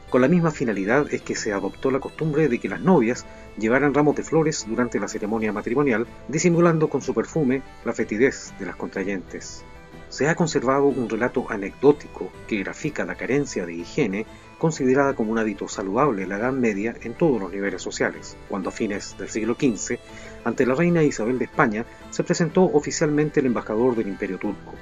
Con 0.10 0.22
la 0.22 0.28
misma 0.28 0.52
finalidad 0.52 1.08
es 1.14 1.22
que 1.22 1.36
se 1.36 1.54
adoptó 1.54 1.90
la 1.90 2.02
costumbre 2.02 2.50
de 2.50 2.60
que 2.60 2.68
las 2.68 2.82
novias 2.82 3.26
llevaran 3.58 3.94
ramos 3.94 4.16
de 4.16 4.24
flores 4.24 4.66
durante 4.68 5.00
la 5.00 5.08
ceremonia 5.08 5.54
matrimonial, 5.54 6.06
disimulando 6.28 6.90
con 6.90 7.02
su 7.02 7.14
perfume 7.14 7.62
la 7.86 7.94
fetidez 7.94 8.54
de 8.60 8.66
las 8.66 8.76
contrayentes. 8.76 9.64
Se 10.22 10.30
ha 10.30 10.36
conservado 10.36 10.86
un 10.86 11.10
relato 11.10 11.48
anecdótico 11.50 12.32
que 12.48 12.60
grafica 12.60 13.06
la 13.06 13.16
carencia 13.16 13.66
de 13.66 13.74
higiene 13.74 14.28
considerada 14.60 15.16
como 15.16 15.32
un 15.32 15.40
hábito 15.40 15.68
saludable 15.68 16.22
en 16.22 16.30
la 16.30 16.38
Edad 16.38 16.52
Media 16.52 16.96
en 17.02 17.16
todos 17.16 17.42
los 17.42 17.52
niveles 17.52 17.82
sociales, 17.82 18.38
cuando 18.48 18.70
a 18.70 18.72
fines 18.72 19.18
del 19.18 19.30
siglo 19.30 19.56
XV, 19.56 19.98
ante 20.44 20.68
la 20.68 20.76
reina 20.76 21.02
Isabel 21.02 21.40
de 21.40 21.46
España, 21.46 21.88
se 22.12 22.24
presentó 22.24 22.66
oficialmente 22.66 23.40
el 23.40 23.48
embajador 23.48 23.96
del 23.96 24.10
Imperio 24.10 24.38
Turco. 24.38 24.76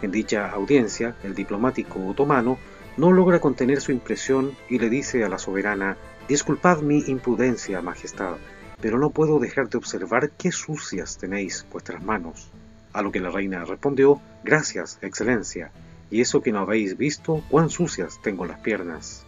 En 0.00 0.10
dicha 0.10 0.48
audiencia, 0.48 1.16
el 1.22 1.34
diplomático 1.34 2.06
otomano 2.06 2.56
no 2.96 3.12
logra 3.12 3.40
contener 3.40 3.82
su 3.82 3.92
impresión 3.92 4.56
y 4.70 4.78
le 4.78 4.88
dice 4.88 5.22
a 5.22 5.28
la 5.28 5.36
soberana, 5.36 5.98
Disculpad 6.28 6.80
mi 6.80 7.04
imprudencia, 7.08 7.82
Majestad, 7.82 8.36
pero 8.80 8.98
no 8.98 9.10
puedo 9.10 9.38
dejar 9.38 9.68
de 9.68 9.76
observar 9.76 10.30
qué 10.30 10.50
sucias 10.50 11.18
tenéis 11.18 11.66
vuestras 11.70 12.02
manos. 12.02 12.50
A 12.92 13.02
lo 13.02 13.12
que 13.12 13.20
la 13.20 13.30
reina 13.30 13.64
respondió, 13.64 14.20
Gracias, 14.44 14.98
Excelencia, 15.02 15.70
y 16.10 16.20
eso 16.20 16.42
que 16.42 16.52
no 16.52 16.60
habéis 16.60 16.96
visto, 16.96 17.42
cuán 17.48 17.70
sucias 17.70 18.20
tengo 18.22 18.44
las 18.44 18.60
piernas. 18.60 19.24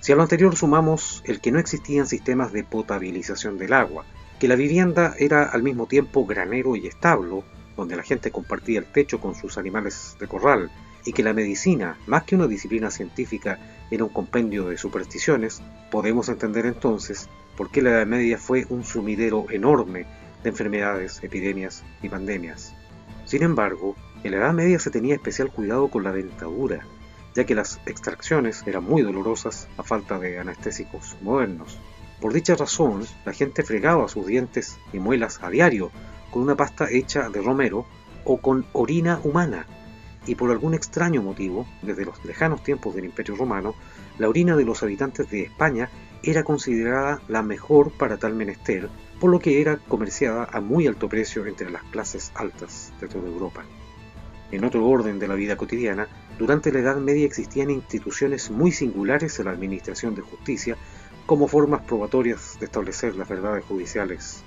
Si 0.00 0.12
a 0.12 0.16
lo 0.16 0.22
anterior 0.22 0.54
sumamos 0.54 1.22
el 1.24 1.40
que 1.40 1.50
no 1.50 1.58
existían 1.58 2.06
sistemas 2.06 2.52
de 2.52 2.62
potabilización 2.62 3.56
del 3.58 3.72
agua, 3.72 4.04
que 4.38 4.48
la 4.48 4.54
vivienda 4.54 5.14
era 5.18 5.44
al 5.44 5.62
mismo 5.62 5.86
tiempo 5.86 6.26
granero 6.26 6.76
y 6.76 6.86
establo, 6.86 7.42
donde 7.76 7.96
la 7.96 8.02
gente 8.02 8.30
compartía 8.30 8.78
el 8.78 8.84
techo 8.84 9.18
con 9.18 9.34
sus 9.34 9.58
animales 9.58 10.16
de 10.20 10.28
corral, 10.28 10.70
y 11.04 11.12
que 11.12 11.22
la 11.22 11.32
medicina, 11.32 11.98
más 12.06 12.24
que 12.24 12.34
una 12.34 12.46
disciplina 12.46 12.90
científica, 12.90 13.58
era 13.90 14.04
un 14.04 14.10
compendio 14.10 14.68
de 14.68 14.78
supersticiones, 14.78 15.62
podemos 15.90 16.28
entender 16.28 16.66
entonces 16.66 17.28
por 17.56 17.70
qué 17.70 17.82
la 17.82 17.90
Edad 17.90 18.06
Media 18.06 18.38
fue 18.38 18.66
un 18.68 18.84
sumidero 18.84 19.46
enorme 19.50 20.06
de 20.42 20.50
enfermedades, 20.50 21.22
epidemias 21.22 21.82
y 22.02 22.08
pandemias. 22.08 22.73
Sin 23.24 23.42
embargo, 23.42 23.96
en 24.22 24.32
la 24.32 24.38
Edad 24.38 24.52
Media 24.52 24.78
se 24.78 24.90
tenía 24.90 25.14
especial 25.14 25.50
cuidado 25.50 25.88
con 25.88 26.04
la 26.04 26.12
dentadura, 26.12 26.86
ya 27.34 27.44
que 27.44 27.54
las 27.54 27.80
extracciones 27.86 28.62
eran 28.66 28.84
muy 28.84 29.02
dolorosas 29.02 29.68
a 29.76 29.82
falta 29.82 30.18
de 30.18 30.38
anestésicos 30.38 31.16
modernos. 31.20 31.78
Por 32.20 32.32
dicha 32.32 32.54
razón, 32.54 33.04
la 33.24 33.32
gente 33.32 33.62
fregaba 33.62 34.08
sus 34.08 34.26
dientes 34.26 34.78
y 34.92 34.98
muelas 34.98 35.42
a 35.42 35.50
diario 35.50 35.90
con 36.30 36.42
una 36.42 36.54
pasta 36.54 36.90
hecha 36.90 37.28
de 37.28 37.42
romero 37.42 37.86
o 38.24 38.38
con 38.38 38.66
orina 38.72 39.20
humana, 39.24 39.66
y 40.26 40.34
por 40.34 40.50
algún 40.50 40.74
extraño 40.74 41.22
motivo, 41.22 41.66
desde 41.82 42.04
los 42.04 42.24
lejanos 42.24 42.62
tiempos 42.62 42.94
del 42.94 43.04
Imperio 43.04 43.36
Romano, 43.36 43.74
la 44.18 44.28
orina 44.28 44.56
de 44.56 44.64
los 44.64 44.82
habitantes 44.82 45.30
de 45.30 45.42
España 45.42 45.90
era 46.22 46.44
considerada 46.44 47.20
la 47.28 47.42
mejor 47.42 47.92
para 47.92 48.16
tal 48.16 48.34
menester, 48.34 48.88
por 49.20 49.30
lo 49.30 49.38
que 49.38 49.60
era 49.60 49.78
comerciada 49.88 50.48
a 50.52 50.60
muy 50.60 50.86
alto 50.86 51.08
precio 51.08 51.46
entre 51.46 51.70
las 51.70 51.82
clases 51.84 52.32
altas 52.34 52.92
de 53.00 53.08
toda 53.08 53.28
Europa. 53.28 53.64
En 54.50 54.64
otro 54.64 54.86
orden 54.86 55.18
de 55.18 55.28
la 55.28 55.34
vida 55.34 55.56
cotidiana, 55.56 56.08
durante 56.38 56.72
la 56.72 56.80
Edad 56.80 56.96
Media 56.96 57.26
existían 57.26 57.70
instituciones 57.70 58.50
muy 58.50 58.72
singulares 58.72 59.38
en 59.38 59.46
la 59.46 59.52
administración 59.52 60.14
de 60.14 60.22
justicia 60.22 60.76
como 61.26 61.48
formas 61.48 61.82
probatorias 61.82 62.56
de 62.60 62.66
establecer 62.66 63.16
las 63.16 63.28
verdades 63.28 63.64
judiciales. 63.64 64.44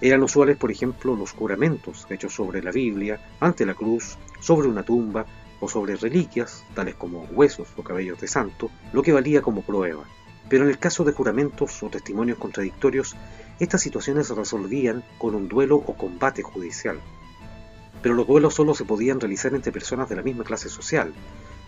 Eran 0.00 0.22
usuales, 0.22 0.56
por 0.56 0.70
ejemplo, 0.70 1.14
los 1.14 1.32
juramentos 1.32 2.06
hechos 2.10 2.34
sobre 2.34 2.62
la 2.62 2.72
Biblia, 2.72 3.20
ante 3.38 3.66
la 3.66 3.74
cruz, 3.74 4.18
sobre 4.40 4.68
una 4.68 4.82
tumba 4.82 5.26
o 5.60 5.68
sobre 5.68 5.96
reliquias, 5.96 6.64
tales 6.74 6.94
como 6.94 7.24
huesos 7.32 7.68
o 7.76 7.82
cabellos 7.82 8.20
de 8.20 8.26
santo, 8.26 8.70
lo 8.92 9.02
que 9.02 9.12
valía 9.12 9.42
como 9.42 9.62
prueba. 9.62 10.04
Pero 10.48 10.64
en 10.64 10.70
el 10.70 10.78
caso 10.78 11.04
de 11.04 11.12
juramentos 11.12 11.82
o 11.82 11.90
testimonios 11.90 12.38
contradictorios, 12.38 13.14
estas 13.60 13.82
situaciones 13.82 14.26
se 14.26 14.34
resolvían 14.34 15.04
con 15.18 15.34
un 15.34 15.48
duelo 15.48 15.76
o 15.76 15.96
combate 15.96 16.42
judicial 16.42 17.00
pero 18.02 18.14
los 18.14 18.26
duelos 18.26 18.54
solo 18.54 18.74
se 18.74 18.84
podían 18.84 19.20
realizar 19.20 19.54
entre 19.54 19.72
personas 19.72 20.08
de 20.08 20.16
la 20.16 20.22
misma 20.22 20.44
clase 20.44 20.68
social, 20.68 21.12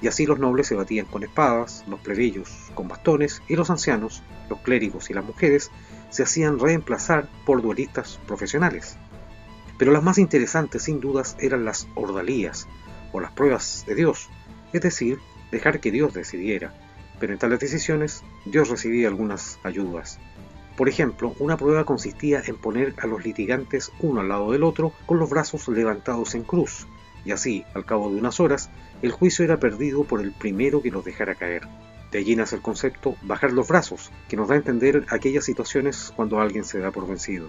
y 0.00 0.08
así 0.08 0.26
los 0.26 0.38
nobles 0.38 0.66
se 0.66 0.74
batían 0.74 1.06
con 1.06 1.22
espadas, 1.22 1.84
los 1.86 2.00
plebeyos 2.00 2.70
con 2.74 2.88
bastones, 2.88 3.42
y 3.48 3.56
los 3.56 3.70
ancianos, 3.70 4.22
los 4.48 4.60
clérigos 4.60 5.10
y 5.10 5.14
las 5.14 5.24
mujeres 5.24 5.70
se 6.10 6.22
hacían 6.22 6.58
reemplazar 6.58 7.28
por 7.44 7.62
duelistas 7.62 8.18
profesionales. 8.26 8.96
Pero 9.78 9.92
las 9.92 10.02
más 10.02 10.18
interesantes 10.18 10.82
sin 10.82 11.00
dudas 11.00 11.36
eran 11.38 11.64
las 11.64 11.86
ordalías, 11.94 12.66
o 13.12 13.20
las 13.20 13.32
pruebas 13.32 13.84
de 13.86 13.94
Dios, 13.94 14.28
es 14.72 14.80
decir, 14.80 15.18
dejar 15.50 15.80
que 15.80 15.90
Dios 15.90 16.14
decidiera, 16.14 16.72
pero 17.20 17.34
en 17.34 17.38
tales 17.38 17.60
decisiones 17.60 18.24
Dios 18.46 18.70
recibía 18.70 19.08
algunas 19.08 19.58
ayudas. 19.62 20.18
Por 20.76 20.88
ejemplo, 20.88 21.34
una 21.38 21.56
prueba 21.56 21.84
consistía 21.84 22.42
en 22.46 22.56
poner 22.56 22.94
a 22.98 23.06
los 23.06 23.24
litigantes 23.24 23.92
uno 24.00 24.20
al 24.20 24.28
lado 24.28 24.52
del 24.52 24.62
otro 24.62 24.92
con 25.06 25.18
los 25.18 25.28
brazos 25.28 25.68
levantados 25.68 26.34
en 26.34 26.44
cruz, 26.44 26.86
y 27.24 27.32
así, 27.32 27.64
al 27.74 27.84
cabo 27.84 28.10
de 28.10 28.16
unas 28.16 28.40
horas, 28.40 28.70
el 29.02 29.12
juicio 29.12 29.44
era 29.44 29.58
perdido 29.58 30.04
por 30.04 30.20
el 30.20 30.32
primero 30.32 30.82
que 30.82 30.90
los 30.90 31.04
dejara 31.04 31.34
caer. 31.34 31.62
De 32.10 32.18
allí 32.18 32.36
nace 32.36 32.56
el 32.56 32.62
concepto 32.62 33.16
bajar 33.22 33.52
los 33.52 33.68
brazos, 33.68 34.10
que 34.28 34.36
nos 34.36 34.48
da 34.48 34.54
a 34.54 34.58
entender 34.58 35.06
aquellas 35.08 35.44
situaciones 35.44 36.12
cuando 36.14 36.40
alguien 36.40 36.64
se 36.64 36.78
da 36.78 36.90
por 36.90 37.06
vencido. 37.06 37.48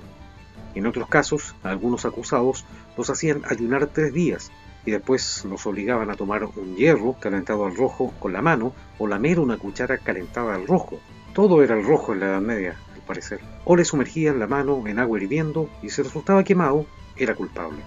En 0.76 0.88
otros 0.88 1.08
casos, 1.08 1.56
algunos 1.64 2.06
acusados 2.06 2.66
los 2.98 3.10
hacían 3.10 3.44
ayunar 3.46 3.88
tres 3.88 4.14
días 4.14 4.52
y 4.86 4.92
después 4.92 5.46
los 5.46 5.66
obligaban 5.66 6.10
a 6.10 6.16
tomar 6.16 6.44
un 6.44 6.76
hierro 6.76 7.16
calentado 7.20 7.66
al 7.66 7.76
rojo 7.76 8.14
con 8.20 8.34
la 8.34 8.42
mano 8.42 8.74
o 9.00 9.08
lamer 9.08 9.40
una 9.40 9.58
cuchara 9.58 9.98
calentada 9.98 10.56
al 10.56 10.68
rojo. 10.68 11.00
Todo 11.34 11.64
era 11.64 11.76
el 11.76 11.86
rojo 11.86 12.14
en 12.14 12.20
la 12.20 12.28
Edad 12.28 12.42
Media, 12.42 12.78
parecer. 13.04 13.40
O 13.66 13.76
le 13.76 13.86
sumergían 13.86 14.40
la 14.40 14.48
mano 14.48 14.88
en 14.88 15.00
agua 15.00 15.20
hirviendo 15.20 15.70
y 15.82 15.90
si 15.90 16.02
resultaba 16.02 16.44
quemado, 16.44 16.86
era 17.16 17.36
culpable. 17.36 17.84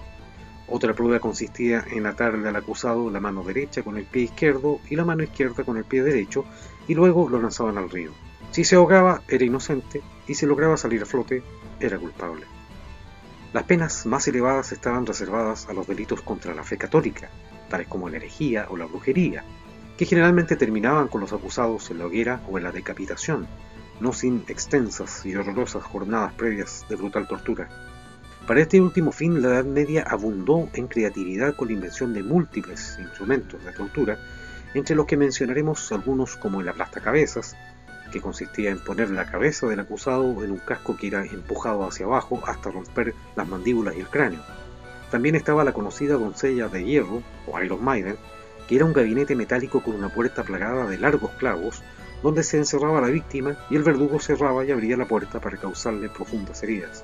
Otra 0.69 0.93
prueba 0.93 1.19
consistía 1.19 1.85
en 1.91 2.05
atarle 2.05 2.49
al 2.49 2.55
acusado 2.55 3.09
la 3.09 3.21
mano 3.21 3.43
derecha 3.43 3.83
con 3.83 3.97
el 3.97 4.05
pie 4.05 4.23
izquierdo 4.23 4.79
y 4.89 4.95
la 4.95 5.05
mano 5.05 5.23
izquierda 5.23 5.63
con 5.63 5.77
el 5.77 5.85
pie 5.85 6.03
derecho 6.03 6.43
y 6.87 6.93
luego 6.93 7.29
lo 7.29 7.41
lanzaban 7.41 7.77
al 7.77 7.89
río. 7.89 8.11
Si 8.51 8.63
se 8.63 8.75
ahogaba, 8.75 9.21
era 9.27 9.45
inocente 9.45 10.01
y 10.27 10.35
si 10.35 10.45
lograba 10.45 10.77
salir 10.77 11.03
a 11.03 11.05
flote, 11.05 11.41
era 11.79 11.97
culpable. 11.97 12.45
Las 13.53 13.63
penas 13.63 14.05
más 14.05 14.27
elevadas 14.27 14.71
estaban 14.73 15.05
reservadas 15.05 15.67
a 15.69 15.73
los 15.73 15.87
delitos 15.87 16.21
contra 16.21 16.53
la 16.53 16.63
fe 16.63 16.77
católica, 16.77 17.29
tales 17.69 17.87
como 17.87 18.09
la 18.09 18.17
herejía 18.17 18.67
o 18.69 18.75
la 18.75 18.85
brujería, 18.85 19.45
que 19.97 20.05
generalmente 20.05 20.57
terminaban 20.57 21.07
con 21.07 21.21
los 21.21 21.31
acusados 21.31 21.89
en 21.89 21.99
la 21.99 22.05
hoguera 22.05 22.41
o 22.49 22.57
en 22.57 22.65
la 22.65 22.71
decapitación, 22.71 23.47
no 23.99 24.13
sin 24.13 24.43
extensas 24.47 25.25
y 25.25 25.35
horrorosas 25.35 25.83
jornadas 25.83 26.33
previas 26.33 26.85
de 26.89 26.95
brutal 26.95 27.27
tortura. 27.27 27.69
Para 28.45 28.61
este 28.61 28.79
último 28.79 29.11
fin, 29.11 29.41
la 29.41 29.49
Edad 29.49 29.65
Media 29.65 30.03
abundó 30.07 30.69
en 30.73 30.87
creatividad 30.87 31.55
con 31.55 31.67
la 31.67 31.73
invención 31.73 32.13
de 32.13 32.23
múltiples 32.23 32.97
instrumentos 32.99 33.63
de 33.65 33.73
tortura, 33.73 34.17
entre 34.73 34.95
los 34.95 35.05
que 35.05 35.17
mencionaremos 35.17 35.91
algunos 35.91 36.37
como 36.37 36.61
el 36.61 36.69
aplastacabezas, 36.69 37.57
que 38.11 38.21
consistía 38.21 38.69
en 38.69 38.79
poner 38.79 39.09
la 39.09 39.29
cabeza 39.29 39.67
del 39.67 39.81
acusado 39.81 40.43
en 40.43 40.51
un 40.51 40.59
casco 40.59 40.95
que 40.95 41.07
era 41.07 41.25
empujado 41.25 41.85
hacia 41.85 42.05
abajo 42.05 42.41
hasta 42.47 42.71
romper 42.71 43.13
las 43.35 43.47
mandíbulas 43.47 43.97
y 43.97 43.99
el 43.99 44.07
cráneo. 44.07 44.39
También 45.11 45.35
estaba 45.35 45.63
la 45.63 45.73
conocida 45.73 46.15
doncella 46.15 46.69
de 46.69 46.85
hierro, 46.85 47.23
o 47.47 47.61
Iron 47.61 47.83
Maiden, 47.83 48.17
que 48.67 48.75
era 48.75 48.85
un 48.85 48.93
gabinete 48.93 49.35
metálico 49.35 49.81
con 49.81 49.95
una 49.95 50.09
puerta 50.09 50.43
plagada 50.43 50.85
de 50.87 50.97
largos 50.97 51.31
clavos, 51.31 51.81
donde 52.23 52.43
se 52.43 52.57
encerraba 52.57 53.01
la 53.01 53.07
víctima 53.07 53.57
y 53.69 53.75
el 53.75 53.83
verdugo 53.83 54.19
cerraba 54.19 54.65
y 54.65 54.71
abría 54.71 54.97
la 54.97 55.07
puerta 55.07 55.39
para 55.39 55.57
causarle 55.57 56.09
profundas 56.09 56.63
heridas. 56.63 57.03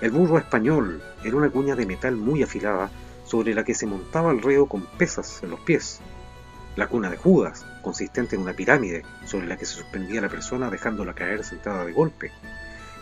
El 0.00 0.12
burro 0.12 0.38
español 0.38 1.02
era 1.22 1.36
una 1.36 1.50
cuña 1.50 1.76
de 1.76 1.86
metal 1.86 2.16
muy 2.16 2.42
afilada 2.42 2.90
sobre 3.24 3.54
la 3.54 3.64
que 3.64 3.74
se 3.74 3.86
montaba 3.86 4.32
el 4.32 4.42
reo 4.42 4.66
con 4.66 4.86
pesas 4.96 5.42
en 5.42 5.50
los 5.50 5.60
pies. 5.60 6.00
La 6.76 6.86
cuna 6.86 7.10
de 7.10 7.16
Judas, 7.16 7.66
consistente 7.82 8.36
en 8.36 8.42
una 8.42 8.54
pirámide 8.54 9.04
sobre 9.26 9.46
la 9.46 9.56
que 9.56 9.66
se 9.66 9.74
suspendía 9.74 10.20
la 10.20 10.28
persona 10.28 10.70
dejándola 10.70 11.14
caer 11.14 11.44
sentada 11.44 11.84
de 11.84 11.92
golpe. 11.92 12.32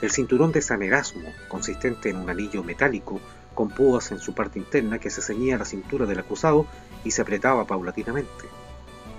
El 0.02 0.10
cinturón 0.10 0.52
de 0.52 0.62
San 0.62 0.82
Erasmo, 0.82 1.32
consistente 1.48 2.10
en 2.10 2.16
un 2.16 2.30
anillo 2.30 2.64
metálico 2.64 3.20
con 3.54 3.70
púas 3.70 4.12
en 4.12 4.18
su 4.18 4.34
parte 4.34 4.58
interna 4.58 4.98
que 4.98 5.10
se 5.10 5.22
ceñía 5.22 5.56
a 5.56 5.58
la 5.58 5.64
cintura 5.64 6.06
del 6.06 6.18
acusado 6.18 6.66
y 7.04 7.10
se 7.10 7.22
apretaba 7.22 7.66
paulatinamente. 7.66 8.44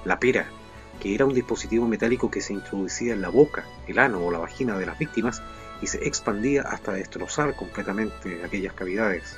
La 0.06 0.20
pera, 0.20 0.48
que 1.00 1.16
era 1.16 1.26
un 1.26 1.34
dispositivo 1.34 1.88
metálico 1.88 2.30
que 2.30 2.42
se 2.42 2.54
introducía 2.54 3.14
en 3.14 3.22
la 3.22 3.30
boca, 3.30 3.66
el 3.88 4.00
ano 4.00 4.20
o 4.26 4.32
la 4.32 4.40
vagina 4.40 4.78
de 4.78 4.86
las 4.86 5.00
víctimas 5.00 5.42
y 5.82 5.88
se 5.88 6.06
expandía 6.08 6.64
hasta 6.64 6.94
destrozar 6.94 7.56
completamente 7.56 8.44
aquellas 8.44 8.74
cavidades. 8.74 9.38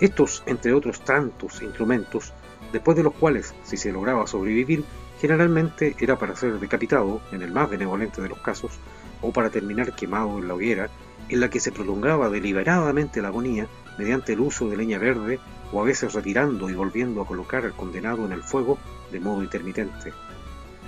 Estos, 0.00 0.42
entre 0.46 0.72
otros 0.72 1.04
tantos 1.04 1.60
instrumentos, 1.60 2.32
después 2.72 2.96
de 2.96 3.02
los 3.02 3.14
cuales, 3.14 3.54
si 3.64 3.76
se 3.76 3.92
lograba 3.92 4.26
sobrevivir, 4.26 4.84
generalmente 5.20 5.96
era 5.98 6.18
para 6.18 6.36
ser 6.36 6.58
decapitado, 6.60 7.20
en 7.32 7.42
el 7.42 7.52
más 7.52 7.68
benevolente 7.68 8.22
de 8.22 8.28
los 8.28 8.38
casos, 8.38 8.72
o 9.20 9.32
para 9.32 9.50
terminar 9.50 9.94
quemado 9.94 10.38
en 10.38 10.48
la 10.48 10.54
hoguera, 10.54 10.88
en 11.28 11.40
la 11.40 11.50
que 11.50 11.60
se 11.60 11.72
prolongaba 11.72 12.30
deliberadamente 12.30 13.20
la 13.20 13.28
agonía 13.28 13.66
mediante 13.98 14.32
el 14.32 14.40
uso 14.40 14.68
de 14.68 14.76
leña 14.76 14.98
verde 14.98 15.40
o 15.72 15.82
a 15.82 15.84
veces 15.84 16.14
retirando 16.14 16.70
y 16.70 16.74
volviendo 16.74 17.20
a 17.20 17.26
colocar 17.26 17.64
al 17.64 17.74
condenado 17.74 18.24
en 18.24 18.32
el 18.32 18.42
fuego 18.42 18.78
de 19.10 19.20
modo 19.20 19.42
intermitente. 19.42 20.12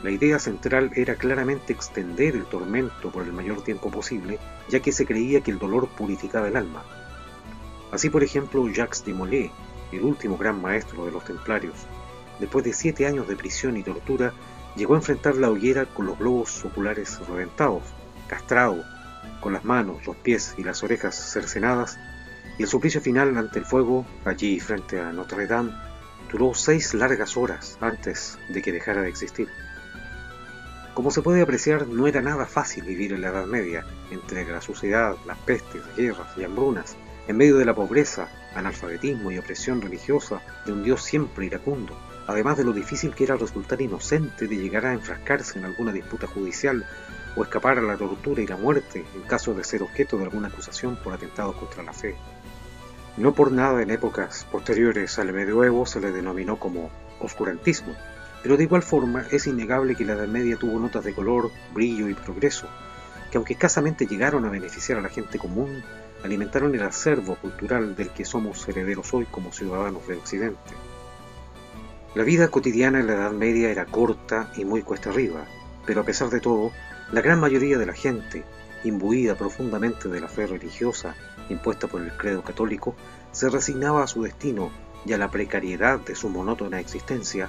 La 0.03 0.11
idea 0.11 0.39
central 0.39 0.91
era 0.95 1.17
claramente 1.17 1.75
extender 1.75 2.35
el 2.35 2.47
tormento 2.47 3.11
por 3.11 3.25
el 3.25 3.33
mayor 3.33 3.63
tiempo 3.63 3.91
posible, 3.91 4.39
ya 4.69 4.81
que 4.81 4.93
se 4.93 5.05
creía 5.05 5.43
que 5.43 5.51
el 5.51 5.59
dolor 5.59 5.89
purificaba 5.89 6.49
el 6.49 6.57
alma. 6.57 6.83
Así, 7.93 8.09
por 8.09 8.23
ejemplo, 8.23 8.67
Jacques 8.69 9.05
de 9.05 9.13
Molay, 9.13 9.51
el 9.93 10.03
último 10.03 10.39
gran 10.39 10.63
maestro 10.63 11.05
de 11.05 11.13
los 11.13 11.25
templarios, 11.25 11.75
después 12.39 12.65
de 12.65 12.73
siete 12.73 13.07
años 13.07 13.29
de 13.29 13.37
prisión 13.37 13.77
y 13.77 13.83
tortura, 13.83 14.33
llegó 14.75 14.95
a 14.95 14.99
enfrentar 14.99 15.37
la 15.37 15.51
hoguera 15.51 15.85
con 15.85 16.07
los 16.07 16.19
globos 16.19 16.65
oculares 16.65 17.19
reventados, 17.29 17.83
castrado, 18.27 18.83
con 19.41 19.53
las 19.53 19.65
manos, 19.65 20.07
los 20.07 20.17
pies 20.17 20.55
y 20.57 20.65
las 20.65 20.83
orejas 20.83 21.15
cercenadas, 21.15 21.99
y 22.59 22.63
el 22.63 22.69
suplicio 22.69 23.03
final 23.03 23.37
ante 23.37 23.59
el 23.59 23.67
fuego, 23.67 24.07
allí 24.25 24.61
frente 24.61 24.99
a 24.99 25.13
Notre 25.13 25.47
Dame, 25.47 25.73
duró 26.31 26.55
seis 26.55 26.95
largas 26.95 27.37
horas 27.37 27.77
antes 27.81 28.39
de 28.49 28.63
que 28.63 28.73
dejara 28.73 29.03
de 29.03 29.09
existir. 29.09 29.49
Como 31.01 31.11
se 31.11 31.23
puede 31.23 31.41
apreciar, 31.41 31.89
no 31.89 32.07
era 32.07 32.21
nada 32.21 32.45
fácil 32.45 32.85
vivir 32.85 33.15
en 33.15 33.23
la 33.23 33.29
Edad 33.29 33.47
Media, 33.47 33.87
entre 34.11 34.45
la 34.45 34.61
suciedad, 34.61 35.17
las 35.27 35.39
pestes, 35.39 35.81
guerras 35.97 36.29
y 36.37 36.45
hambrunas, 36.45 36.95
en 37.27 37.39
medio 37.39 37.57
de 37.57 37.65
la 37.65 37.75
pobreza, 37.75 38.29
analfabetismo 38.55 39.31
y 39.31 39.39
opresión 39.39 39.81
religiosa 39.81 40.43
de 40.67 40.75
un 40.75 40.83
Dios 40.83 41.03
siempre 41.03 41.47
iracundo, 41.47 41.97
además 42.27 42.59
de 42.59 42.65
lo 42.65 42.75
difícil 42.75 43.15
que 43.15 43.25
era 43.25 43.37
resultar 43.37 43.81
inocente 43.81 44.47
de 44.47 44.57
llegar 44.59 44.85
a 44.85 44.93
enfrascarse 44.93 45.59
en 45.59 45.65
alguna 45.65 45.91
disputa 45.91 46.27
judicial 46.27 46.85
o 47.35 47.45
escapar 47.45 47.79
a 47.79 47.83
la 47.83 47.97
tortura 47.97 48.43
y 48.43 48.47
la 48.47 48.59
muerte 48.59 49.03
en 49.15 49.23
caso 49.23 49.55
de 49.55 49.65
ser 49.65 49.83
objeto 49.83 50.19
de 50.19 50.25
alguna 50.25 50.49
acusación 50.49 50.97
por 50.97 51.15
atentados 51.15 51.57
contra 51.57 51.83
la 51.83 51.95
fe. 51.95 52.15
No 53.17 53.33
por 53.33 53.53
nada 53.53 53.81
en 53.81 53.91
épocas 53.91 54.47
posteriores 54.53 55.19
al 55.19 55.33
medioevo 55.33 55.87
se 55.87 55.99
le 55.99 56.13
denominó 56.13 56.59
como 56.59 56.91
oscurantismo, 57.21 57.95
pero 58.43 58.57
de 58.57 58.65
igual 58.65 58.83
forma 58.83 59.25
es 59.31 59.47
innegable 59.47 59.95
que 59.95 60.05
la 60.05 60.15
Edad 60.15 60.29
Media 60.29 60.57
tuvo 60.57 60.79
notas 60.79 61.05
de 61.05 61.15
color, 61.15 61.51
brillo 61.75 62.09
y 62.09 62.15
progreso, 62.15 62.67
que 63.31 63.37
aunque 63.37 63.53
escasamente 63.53 64.07
llegaron 64.07 64.45
a 64.45 64.51
beneficiar 64.51 64.99
a 64.99 65.03
la 65.03 65.09
gente 65.09 65.39
común, 65.39 65.83
alimentaron 66.25 66.75
el 66.75 66.83
acervo 66.83 67.37
cultural 67.37 67.97
del 67.97 68.11
que 68.11 68.25
somos 68.25 68.69
herederos 68.69 69.13
hoy 69.15 69.27
como 69.27 69.53
ciudadanos 69.53 70.07
de 70.07 70.17
Occidente. 70.17 70.73
La 72.15 72.25
vida 72.25 72.49
cotidiana 72.49 73.01
en 73.01 73.07
la 73.07 73.15
Edad 73.15 73.33
Media 73.33 73.71
era 73.71 73.87
corta 73.87 74.51
y 74.57 74.65
muy 74.65 74.83
cuesta 74.83 75.11
arriba, 75.11 75.45
pero 75.87 76.01
a 76.01 76.05
pesar 76.05 76.29
de 76.31 76.41
todo, 76.41 76.73
la 77.13 77.21
gran 77.21 77.41
mayoría 77.41 77.79
de 77.79 77.87
la 77.87 77.93
gente, 77.93 78.45
imbuida 78.85 79.37
profundamente 79.37 80.09
de 80.09 80.21
la 80.21 80.29
fe 80.29 80.47
religiosa 80.47 81.15
impuesta 81.49 81.89
por 81.89 82.03
el 82.03 82.13
credo 82.13 82.43
católico, 82.43 82.95
se 83.33 83.49
resignaba 83.49 84.03
a 84.03 84.07
su 84.07 84.23
destino 84.23 84.71
y 85.05 85.13
a 85.13 85.19
la 85.19 85.31
precariedad 85.31 86.01
de 86.01 86.15
su 86.15 86.29
monótona 86.29 86.81
existencia, 86.81 87.49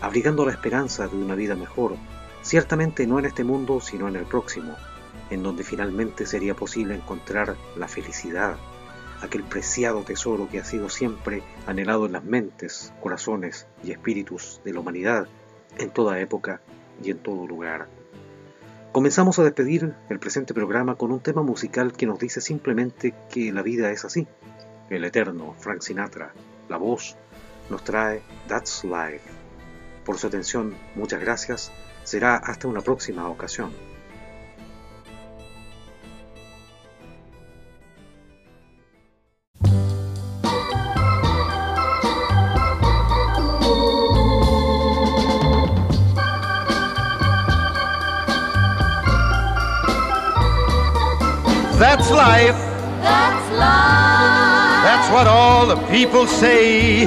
abrigando 0.00 0.44
la 0.46 0.52
esperanza 0.52 1.08
de 1.08 1.16
una 1.16 1.34
vida 1.34 1.54
mejor, 1.54 1.96
ciertamente 2.42 3.06
no 3.06 3.18
en 3.18 3.26
este 3.26 3.44
mundo, 3.44 3.80
sino 3.80 4.08
en 4.08 4.16
el 4.16 4.24
próximo, 4.24 4.76
en 5.30 5.42
donde 5.42 5.64
finalmente 5.64 6.26
sería 6.26 6.54
posible 6.54 6.94
encontrar 6.94 7.56
la 7.76 7.88
felicidad, 7.88 8.56
aquel 9.20 9.42
preciado 9.44 10.02
tesoro 10.02 10.48
que 10.48 10.60
ha 10.60 10.64
sido 10.64 10.88
siempre 10.88 11.42
anhelado 11.66 12.06
en 12.06 12.12
las 12.12 12.24
mentes, 12.24 12.92
corazones 13.00 13.66
y 13.82 13.90
espíritus 13.90 14.60
de 14.64 14.72
la 14.72 14.80
humanidad 14.80 15.26
en 15.76 15.90
toda 15.90 16.20
época 16.20 16.60
y 17.02 17.10
en 17.10 17.18
todo 17.18 17.46
lugar. 17.46 17.88
Comenzamos 18.92 19.38
a 19.38 19.44
despedir 19.44 19.94
el 20.08 20.18
presente 20.18 20.54
programa 20.54 20.96
con 20.96 21.12
un 21.12 21.20
tema 21.20 21.42
musical 21.42 21.92
que 21.92 22.06
nos 22.06 22.18
dice 22.18 22.40
simplemente 22.40 23.14
que 23.30 23.52
la 23.52 23.62
vida 23.62 23.90
es 23.90 24.04
así. 24.04 24.26
El 24.88 25.04
eterno 25.04 25.54
Frank 25.58 25.82
Sinatra, 25.82 26.32
la 26.68 26.78
voz, 26.78 27.16
nos 27.68 27.84
trae 27.84 28.22
That's 28.48 28.84
Life. 28.84 29.37
Por 30.08 30.16
su 30.16 30.26
atención, 30.26 30.74
muchas 30.94 31.20
gracias. 31.20 31.70
Será 32.02 32.36
hasta 32.36 32.66
una 32.66 32.80
próxima 32.80 33.28
ocasión. 33.28 33.74
That's 51.78 52.10
life. 52.10 52.56
That's 53.02 53.50
life. 53.58 54.84
That's 54.84 55.12
what 55.12 55.26
all 55.26 55.66
the 55.66 55.76
people 55.90 56.26
say. 56.26 57.06